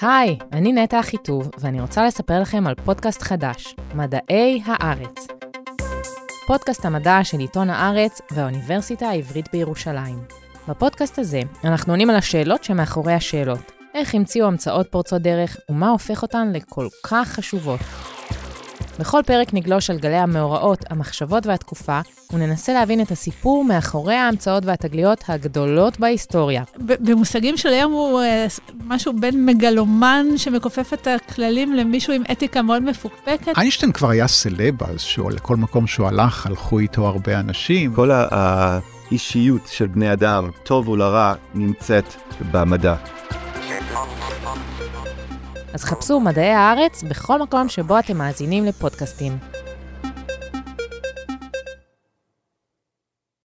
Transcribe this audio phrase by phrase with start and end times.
[0.00, 5.26] היי, אני נטע אחיטוב, ואני רוצה לספר לכם על פודקאסט חדש, מדעי הארץ.
[6.46, 10.18] פודקאסט המדע של עיתון הארץ והאוניברסיטה העברית בירושלים.
[10.68, 13.72] בפודקאסט הזה אנחנו עונים על השאלות שמאחורי השאלות.
[13.94, 17.80] איך המציאו המצאות פורצות דרך, ומה הופך אותן לכל כך חשובות.
[18.98, 22.00] בכל פרק נגלוש על גלי המאורעות, המחשבות והתקופה,
[22.32, 26.62] וננסה להבין את הסיפור מאחורי ההמצאות והתגליות הגדולות בהיסטוריה.
[26.78, 32.82] במושגים של היום הוא uh, משהו בין מגלומן שמכופף את הכללים למישהו עם אתיקה מאוד
[32.82, 33.58] מפוקפקת.
[33.58, 37.94] איינשטיין כבר היה סלב אז, לכל מקום שהוא הלך, הלכו איתו הרבה אנשים.
[37.94, 42.14] כל האישיות של בני אדם, טוב ולרע, נמצאת
[42.52, 42.94] במדע.
[45.74, 49.38] אז חפשו מדעי הארץ בכל מקום שבו אתם מאזינים לפודקאסטים.